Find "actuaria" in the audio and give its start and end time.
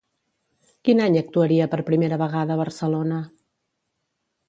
1.21-1.69